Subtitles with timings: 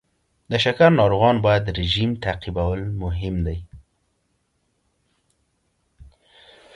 [0.51, 3.57] د شکر ناروغان باید رژیم تعقیبول مهم دی.